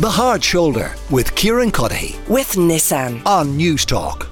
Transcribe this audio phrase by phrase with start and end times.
[0.00, 3.24] The Hard Shoulder with Kieran Cuddihy with Nissan.
[3.24, 4.26] on Newstalk.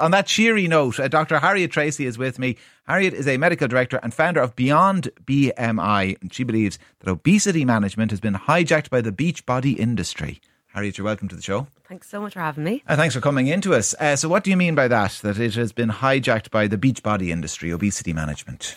[0.00, 1.38] On that cheery note, uh, Dr.
[1.38, 2.56] Harriet Treacy is with me.
[2.88, 7.64] Harriet is a medical director and founder of Beyond BMI, and she believes that obesity
[7.64, 10.40] management has been hijacked by the beach body industry.
[10.74, 11.68] Harriet, you're welcome to the show.
[11.88, 12.82] Thanks so much for having me.
[12.88, 13.94] Uh, thanks for coming into us.
[14.00, 15.12] Uh, so, what do you mean by that?
[15.22, 18.74] That it has been hijacked by the beach body industry, obesity management?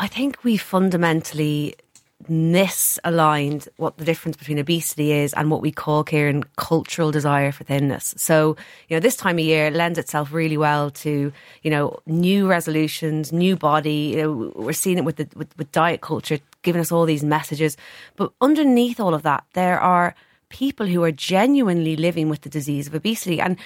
[0.00, 1.76] I think we fundamentally
[2.28, 7.64] misaligned what the difference between obesity is and what we call Kieran cultural desire for
[7.64, 8.14] thinness.
[8.16, 8.56] So,
[8.88, 11.32] you know, this time of year lends itself really well to,
[11.62, 14.14] you know, new resolutions, new body.
[14.14, 17.24] You know, we're seeing it with the with, with diet culture giving us all these
[17.24, 17.76] messages.
[18.16, 20.14] But underneath all of that, there are
[20.48, 23.40] people who are genuinely living with the disease of obesity.
[23.40, 23.56] And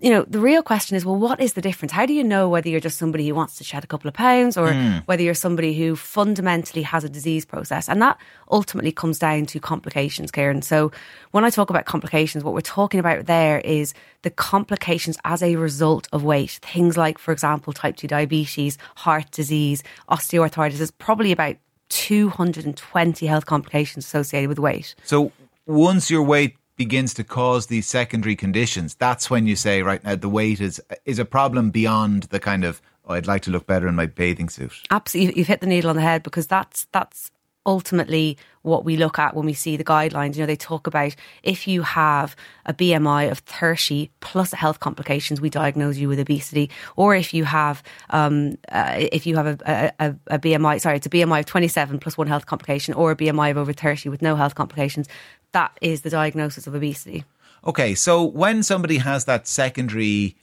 [0.00, 1.92] you know, the real question is, well, what is the difference?
[1.92, 4.14] How do you know whether you're just somebody who wants to shed a couple of
[4.14, 4.98] pounds or hmm.
[5.06, 7.88] whether you're somebody who fundamentally has a disease process?
[7.88, 8.18] And that
[8.50, 10.62] ultimately comes down to complications, Kieran.
[10.62, 10.90] So
[11.30, 15.54] when I talk about complications, what we're talking about there is the complications as a
[15.54, 16.58] result of weight.
[16.62, 20.78] Things like, for example, type 2 diabetes, heart disease, osteoarthritis.
[20.78, 21.56] There's probably about
[21.90, 24.96] 220 health complications associated with weight.
[25.04, 25.30] So,
[25.66, 30.16] once your weight begins to cause these secondary conditions, that's when you say, right now,
[30.16, 33.66] the weight is is a problem beyond the kind of, oh, I'd like to look
[33.66, 34.72] better in my bathing suit.
[34.90, 37.30] Absolutely, you've hit the needle on the head because that's that's
[37.66, 40.34] ultimately what we look at when we see the guidelines.
[40.34, 42.34] You know, they talk about if you have
[42.66, 46.70] a BMI of 30 plus health complications, we diagnose you with obesity.
[46.96, 51.06] Or if you have, um, uh, if you have a, a, a BMI, sorry, it's
[51.06, 54.22] a BMI of 27 plus one health complication, or a BMI of over 30 with
[54.22, 55.08] no health complications,
[55.54, 57.24] that is the diagnosis of obesity.
[57.66, 60.36] Okay, so when somebody has that secondary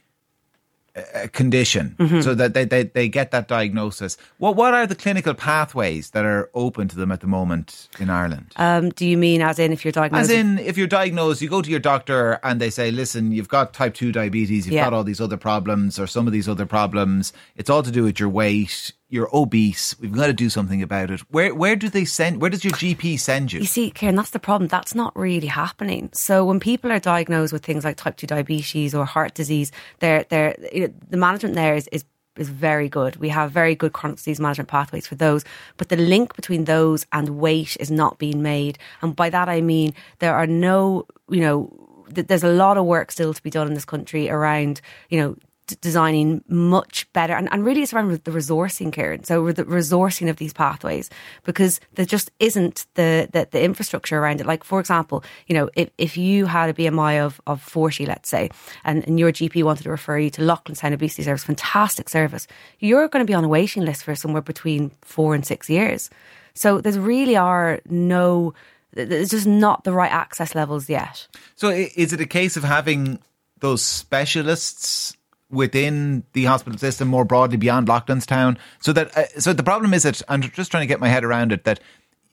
[0.94, 5.32] uh, condition, so that they, they, they get that diagnosis, what what are the clinical
[5.32, 8.52] pathways that are open to them at the moment in Ireland?
[8.56, 10.24] Um, do you mean as in if you're diagnosed?
[10.24, 13.48] As in, if you're diagnosed, you go to your doctor and they say, listen, you've
[13.48, 14.84] got type 2 diabetes, you've Yeah.
[14.84, 17.32] got all these other problems or some of these other problems.
[17.56, 18.92] It's all to do with your weight.
[19.12, 19.94] You're obese.
[20.00, 21.20] We've got to do something about it.
[21.30, 23.60] Where where do they send, where does your GP send you?
[23.60, 24.68] You see, Kieran, that's the problem.
[24.68, 26.08] That's not really happening.
[26.14, 30.24] So when people are diagnosed with things like type two diabetes or heart disease, they're,
[30.30, 32.06] they're, you know, the management there is, is
[32.38, 33.16] is very good.
[33.16, 35.44] We have very good chronic disease management pathways for those,
[35.76, 38.78] but the link between those and weight is not being made.
[39.02, 41.70] And by that I mean there are no, you know,
[42.08, 44.80] there's a lot of work still to be done in this country around,
[45.10, 45.36] you know,
[45.80, 50.36] designing much better and, and really it's around the resourcing Kieran so the resourcing of
[50.36, 51.08] these pathways
[51.44, 54.46] because there just isn't the, the the infrastructure around it.
[54.46, 58.28] Like for example you know if, if you had a BMI of, of 40 let's
[58.28, 58.50] say
[58.84, 62.46] and, and your GP wanted to refer you to Loughlinstown Obesity Service fantastic service
[62.80, 66.10] you're going to be on a waiting list for somewhere between four and six years.
[66.54, 68.54] So there's really are no
[68.92, 71.26] there's just not the right access levels yet.
[71.54, 73.18] So is it a case of having
[73.60, 75.16] those specialists
[75.52, 78.58] within the hospital system more broadly beyond Loughlinstown?
[78.80, 81.24] So that uh, so the problem is that I'm just trying to get my head
[81.24, 81.80] around it that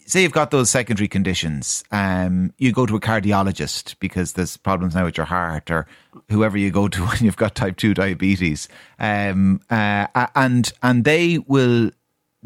[0.10, 4.96] say you've got those secondary conditions, um, you go to a cardiologist because there's problems
[4.96, 5.86] now with your heart or
[6.30, 8.68] whoever you go to when you've got type two diabetes,
[9.00, 11.92] um, uh, and and they will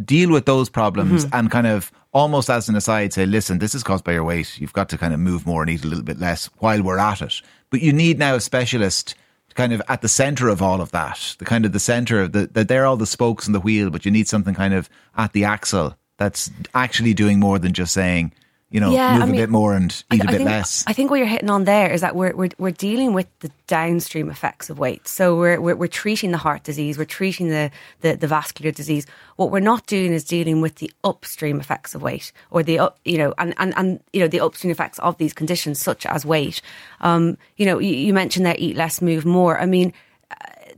[0.03, 3.83] deal with those problems and kind of almost as an aside say, listen, this is
[3.83, 4.59] caused by your weight.
[4.59, 6.97] You've got to kind of move more and eat a little bit less while we're
[6.97, 7.41] at it.
[7.69, 9.15] But you need now a specialist
[9.55, 12.31] kind of at the center of all of that, the kind of the center of
[12.31, 14.89] the, that they're all the spokes in the wheel, but you need something kind of
[15.17, 18.33] at the axle that's actually doing more than just saying,
[18.73, 20.49] you know, Yeah, move I a mean, bit more and eat a I bit think,
[20.49, 20.83] less.
[20.87, 23.51] I think what you're hitting on there is that we're we're, we're dealing with the
[23.67, 25.07] downstream effects of weight.
[25.07, 27.69] So we're, we're we're treating the heart disease, we're treating the,
[28.01, 29.05] the the vascular disease.
[29.35, 32.97] What we're not doing is dealing with the upstream effects of weight, or the up,
[33.05, 36.25] you know, and, and and you know the upstream effects of these conditions, such as
[36.25, 36.59] weight.
[37.01, 39.59] Um, you know, you, you mentioned there, eat less, move more.
[39.59, 39.93] I mean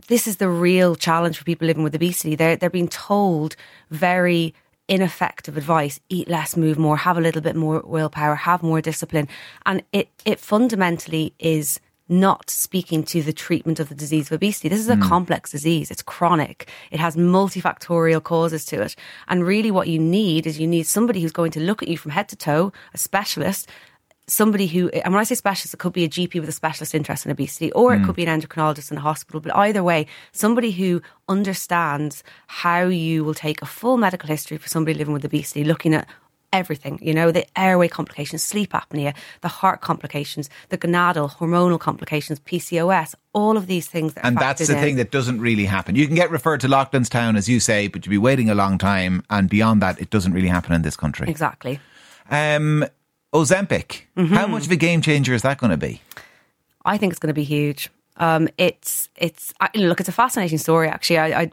[0.07, 2.35] this is the real challenge for people living with obesity.
[2.35, 3.55] They're they're being told
[3.89, 4.53] very
[4.87, 9.27] ineffective advice: eat less, move more, have a little bit more willpower, have more discipline,
[9.65, 14.69] and it it fundamentally is not speaking to the treatment of the disease of obesity.
[14.69, 15.01] This is a hmm.
[15.01, 15.89] complex disease.
[15.89, 16.69] It's chronic.
[16.91, 18.95] It has multifactorial causes to it.
[19.27, 21.97] And really what you need is you need somebody who's going to look at you
[21.97, 23.69] from head to toe, a specialist,
[24.27, 26.95] somebody who, and when I say specialist, it could be a GP with a specialist
[26.95, 29.39] interest in obesity, or it could be an endocrinologist in a hospital.
[29.39, 34.67] But either way, somebody who understands how you will take a full medical history for
[34.67, 36.07] somebody living with obesity, looking at
[36.53, 42.39] everything, you know, the airway complications, sleep apnea, the heart complications, the gonadal, hormonal complications,
[42.39, 44.79] PCOS, all of these things that are And that's the in.
[44.79, 45.95] thing that doesn't really happen.
[45.95, 48.77] You can get referred to Loughlinstown, as you say, but you'll be waiting a long
[48.77, 49.21] time.
[49.29, 51.27] And beyond that, it doesn't really happen in this country.
[51.27, 51.79] Exactly.
[52.31, 52.85] Um,
[53.35, 54.01] Ozempic.
[54.17, 54.33] Mm-hmm.
[54.33, 56.01] How much of a game changer is that going to be?
[56.85, 57.89] I think it's going to be huge.
[58.17, 60.87] Um, it's it's I, look, it's a fascinating story.
[60.87, 61.51] Actually, I, I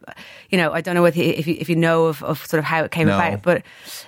[0.51, 2.61] you know I don't know if you, if you, if you know of, of sort
[2.61, 3.17] of how it came No.
[3.17, 3.63] about, but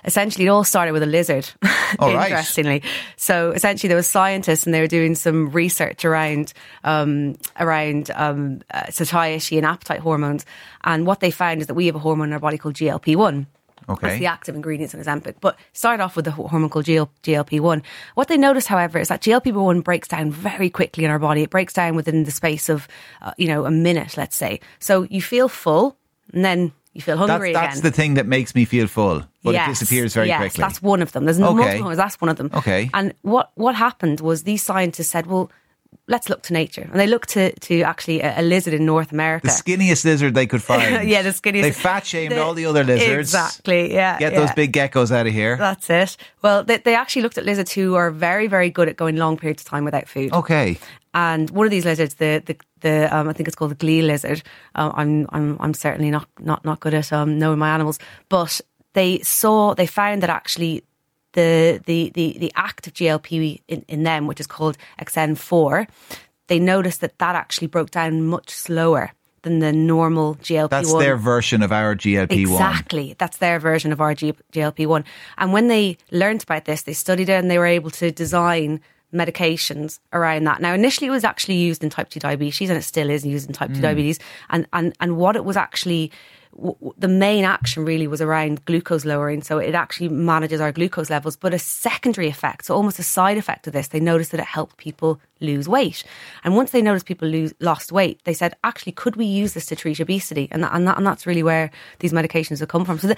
[0.05, 1.49] essentially it all started with a lizard.
[1.99, 2.31] All right.
[2.31, 2.81] interestingly,
[3.17, 6.53] so essentially there were scientists and they were doing some research around
[6.85, 10.45] um, around um, uh, satiety and appetite hormones,
[10.85, 13.17] and what they found is that we have a hormone in our body called GLP
[13.17, 13.47] one.
[13.87, 14.07] Okay.
[14.07, 15.35] That's the active ingredients in Ozempic.
[15.41, 17.83] But start off with the hormone called GL, GLP-1.
[18.15, 21.43] What they noticed, however, is that GLP-1 breaks down very quickly in our body.
[21.43, 22.87] It breaks down within the space of,
[23.21, 24.59] uh, you know, a minute, let's say.
[24.79, 25.97] So you feel full
[26.33, 27.91] and then you feel That's, hungry that's again.
[27.91, 30.61] the thing that makes me feel full, but Yes, it disappears very yes, quickly.
[30.61, 31.25] That's one of them.
[31.25, 31.53] There's Okay.
[31.53, 31.97] multiple ones.
[31.97, 32.49] That's one of them.
[32.53, 32.89] Okay.
[32.93, 35.51] And what what happened was these scientists said, well,
[36.07, 39.11] let's look to nature, and they looked to to actually a, a lizard in North
[39.11, 39.47] America.
[39.47, 41.07] the skinniest lizard they could find.
[41.07, 41.61] yeah, the skinniest.
[41.61, 43.33] They fat shamed the- all the other lizards.
[43.33, 43.93] Exactly.
[43.93, 44.19] Yeah.
[44.19, 44.39] Get yeah.
[44.39, 45.57] those big geckos out of here.
[45.57, 46.17] That's it.
[46.41, 49.37] Well, they, they actually looked at lizards who are very, very good at going long
[49.37, 50.33] periods of time without food.
[50.33, 50.77] Okay.
[51.13, 54.01] And one of these lizards, the the, the um, I think it's called the glee
[54.01, 54.43] lizard.
[54.75, 57.99] Um, I'm I'm I'm certainly not not not good at um, knowing my animals,
[58.29, 58.61] but
[58.93, 60.83] they saw they found that actually
[61.35, 65.87] the the the, the active GLP in, in them, which is called exendin-4,
[66.47, 69.11] they noticed that that actually broke down much slower
[69.43, 70.69] than the normal GLP-1.
[70.69, 72.31] That's their version of our GLP-1.
[72.31, 73.15] Exactly.
[73.19, 75.05] That's their version of our GLP-1.
[75.37, 78.81] And when they learned about this, they studied it and they were able to design
[79.15, 80.61] medications around that.
[80.61, 83.47] Now, initially it was actually used in type 2 diabetes and it still is used
[83.47, 83.81] in type 2 mm.
[83.81, 84.19] diabetes.
[84.49, 86.11] And, and, and what it was actually,
[86.55, 89.41] w- w- the main action really was around glucose lowering.
[89.41, 91.35] So it actually manages our glucose levels.
[91.35, 94.45] But a secondary effect, so almost a side effect of this, they noticed that it
[94.45, 96.03] helped people lose weight.
[96.43, 99.65] And once they noticed people lose, lost weight, they said, actually, could we use this
[99.67, 100.49] to treat obesity?
[100.51, 102.99] And, that, and, that, and that's really where these medications have come from.
[102.99, 103.17] So, the,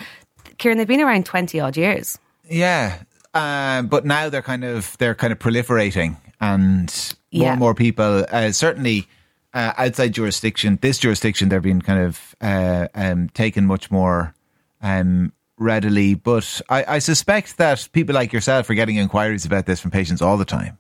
[0.58, 2.18] Kieran, they've been around 20 odd years.
[2.50, 3.00] Yeah.
[3.38, 6.88] Um, but now they're kind of they're kind of proliferating, and
[7.32, 7.52] more Yeah.
[7.52, 8.26] and more people.
[8.32, 9.08] Uh, certainly,
[9.54, 14.34] uh, outside jurisdiction, this jurisdiction, they're being kind of uh, um, taken much more
[14.82, 16.16] um, readily.
[16.16, 20.22] But I, I suspect that people like yourself are getting inquiries about this from patients
[20.22, 20.78] all the time.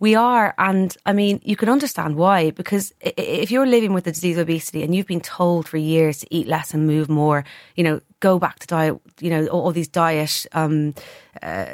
[0.00, 2.50] We are, and I mean, you can understand why.
[2.50, 6.18] Because if you're living with the disease of obesity and you've been told for years
[6.20, 7.44] to eat less and move more,
[7.76, 10.94] you know, go back to diet, you know, all, all these diet um,
[11.42, 11.66] uh,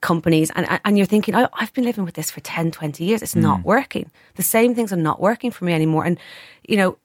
[0.00, 3.22] companies, and, and you're thinking, oh, I've been living with this for 10, 20 years.
[3.22, 4.06] It's not working.
[4.36, 6.04] The same things are not working for me anymore.
[6.04, 6.16] And,
[6.70, 6.96] you know,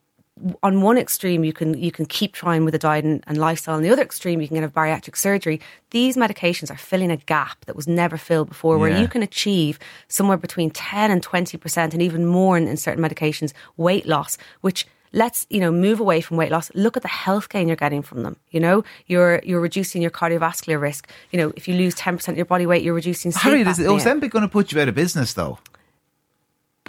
[0.62, 3.76] on one extreme you can you can keep trying with a diet and, and lifestyle
[3.78, 5.62] on the other extreme you can have bariatric surgery
[5.92, 9.00] these medications are filling a gap that was never filled before where Yeah.
[9.02, 9.80] you can achieve
[10.10, 14.86] somewhere between 10 and 20% and even more in, in certain medications weight loss which
[15.16, 18.04] let's you know move away from weight loss look at the health gain you're getting
[18.04, 21.96] from them you know you're you're reducing your cardiovascular risk you know if you lose
[21.96, 23.80] 10% of your body weight you're reducing Harriet, is.
[23.80, 25.58] Ozempic going to put you out of business though?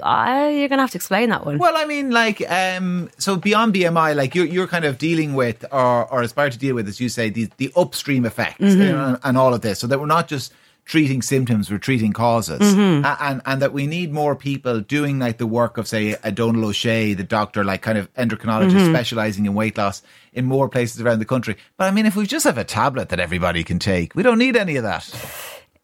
[0.03, 3.75] Uh, you're gonna have to explain that one Well, I mean, like, um, so beyond
[3.75, 7.01] BMI, like you're you're kind of dealing with, or or aspire to deal with, as
[7.01, 8.81] you say, the the upstream effects Mm-hmm.
[8.81, 10.53] know, and all of this, so that we're not just
[10.87, 13.05] treating symptoms, we're treating causes, Mm-hmm.
[13.21, 16.65] And and that we need more people doing like the work of, say, a Donal
[16.65, 18.95] O'Shea, the doctor, like kind of endocrinologist Mm-hmm.
[18.95, 20.03] specializing in weight loss
[20.33, 21.57] in more places around the country.
[21.77, 24.39] But I mean, if we just have a tablet that everybody can take, we don't
[24.39, 25.05] need any of that.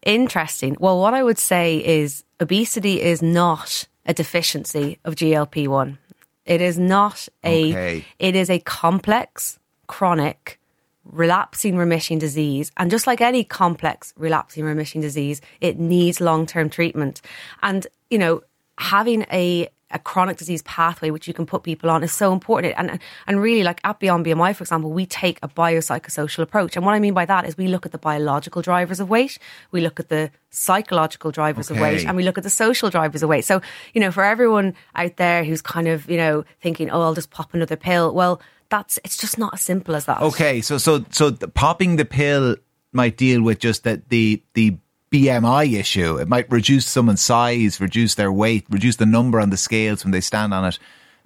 [0.05, 0.77] Interesting.
[0.81, 5.99] Well, what I would say is obesity is not a deficiency of GLP 1.
[6.45, 8.05] It is not a, Okay.
[8.19, 10.59] it is a complex, chronic,
[11.05, 12.71] relapsing remission disease.
[12.77, 17.21] And just like any complex relapsing remission disease, it needs long term treatment.
[17.63, 18.43] And, you know,
[18.79, 22.75] having a, a chronic disease pathway which you can put people on is so important.
[22.77, 26.77] And and really, like at Beyond BMI, for example, we take a biopsychosocial approach.
[26.77, 29.39] And what I mean by that is we look at the biological drivers of weight,
[29.71, 33.23] we look at the psychological drivers of weight, and we look at the social drivers
[33.23, 33.45] of weight.
[33.45, 33.61] So,
[33.95, 37.31] you know, for everyone out there who's kind of, you know, thinking, oh, I'll just
[37.31, 40.21] pop another pill, well, that's it's just not as simple as that.
[40.21, 42.57] Okay, so so so the, popping the pill
[42.93, 44.77] might deal with just that the the
[45.13, 46.17] BMI issue.
[46.17, 50.11] It might reduce someone's size, reduce their weight, reduce the number on the scales when
[50.13, 50.79] they stand on it.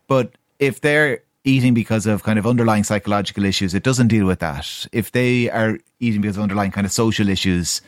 [0.09, 4.41] But if they're eating because of kind of underlying psychological issues, it doesn't deal with
[4.41, 4.87] that.
[4.93, 7.81] If they are eating because of underlying kind of social issues,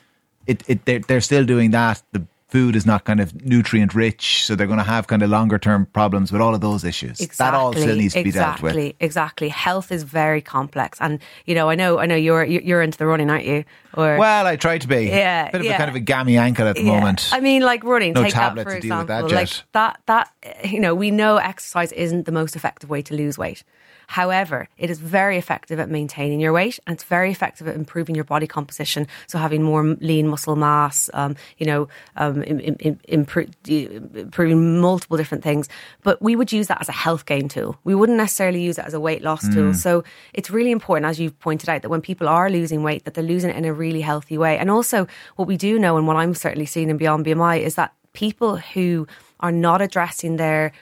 [0.47, 2.01] it, it they're, they're still doing that.
[2.13, 5.31] The food is not kind of nutrient rich, so they're going to have kind of
[5.31, 7.19] longer term problems with all of those issues.
[7.37, 8.73] That all still needs to be dealt with.
[8.73, 9.49] Exactly, exactly.
[9.49, 13.07] Health is very complex, and you know, I know, I know you're you're into the
[13.07, 13.65] running, aren't you?
[13.95, 15.07] Or Well, I try to be.
[15.07, 15.75] Yeah, Bit of yeah.
[15.75, 16.93] a kind of a gammy ankle at the Yeah.
[16.99, 17.29] moment.
[17.33, 18.13] I mean, like running.
[18.13, 19.29] No take that tablet for to deal with example.
[19.29, 19.63] that, like Jet.
[19.73, 20.31] that, that
[20.65, 23.63] you know, we know exercise isn't the most effective way to lose weight.
[24.09, 28.15] However, it is very effective at maintaining your weight and it's very effective at improving
[28.15, 29.07] your body composition.
[29.27, 32.38] So having more lean muscle mass, um, you know, um,
[33.09, 35.69] improving multiple different things.
[36.03, 37.79] But we would use that as a health gain tool.
[37.85, 39.55] We wouldn't necessarily use it as a weight loss mm.
[39.55, 39.75] tool.
[39.75, 40.05] So
[40.35, 43.25] it's really important, as you've pointed out, that when people are losing weight, that they're
[43.25, 44.59] losing it in a really healthy way.
[44.59, 47.75] And also, what we do know, and what I'm certainly seeing in Beyond BMI, is
[47.77, 49.07] that people who
[49.41, 50.73] are not addressing their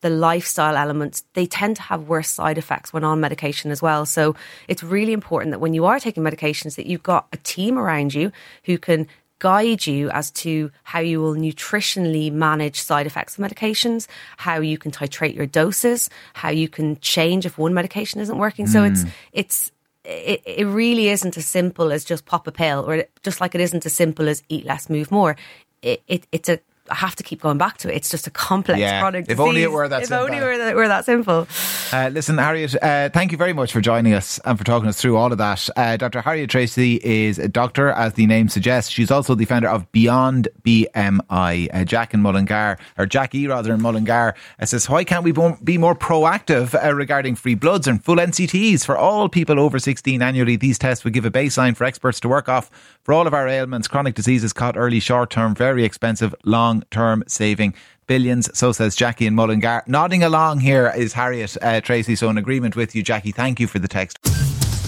[0.00, 4.06] the lifestyle elements, they tend to have worse side effects when on medication as well.
[4.06, 4.34] So
[4.68, 8.14] it's really important that when you are taking medications that you've got a team around
[8.14, 8.32] you
[8.64, 9.06] who can
[9.40, 14.06] guide you as to how you will nutritionally manage side effects of medications,
[14.36, 18.66] how you can titrate your doses, how you can change if one medication isn't working.
[18.66, 18.72] Mm.
[18.72, 19.08] So it's hmm.
[19.32, 19.72] it's
[20.04, 23.60] it, it really isn't as simple as just pop a pill, or just like it
[23.60, 25.36] isn't as simple as eat less, move more.
[25.82, 27.96] It, it, it's a I have to keep going back to it.
[27.96, 29.40] It's just a complex yeah, chronic if disease.
[29.40, 30.26] only it were that if simple.
[30.26, 31.46] only were that, were that simple.
[31.92, 35.00] Uh, listen, Harriet, uh, thank you very much for joining us and for talking us
[35.00, 35.68] through all of that.
[35.76, 36.20] Uh, Dr.
[36.20, 38.90] Harriet Treacy is a doctor, as the name suggests.
[38.90, 41.68] She's also the founder of Beyond BMI.
[41.72, 45.32] Uh, Jack in Mullingar, or Jackie rather in Mullingar, uh, says, why can't we
[45.62, 50.22] be more proactive uh, regarding free bloods and full NCTs for all people over 16
[50.22, 50.56] annually?
[50.56, 52.70] These tests would give a baseline for experts to work off
[53.02, 57.24] for all of our ailments, chronic diseases caught early, short term, very expensive, long term
[57.26, 57.74] saving
[58.06, 58.50] billions.
[58.58, 59.84] So says Jackie and Mullingar.
[59.86, 62.16] Nodding along here is Harriet uh, Treacy.
[62.16, 63.32] So in agreement with you, Jackie.
[63.32, 64.18] Thank you for the text.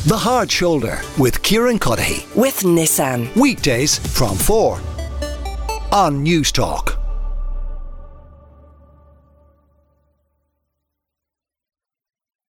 [0.06, 2.34] The Hard Shoulder with Kieran Cuddihy.
[2.34, 3.34] With Nissan.
[3.36, 4.74] Weekdays from 4
[5.92, 7.01] on Newstalk.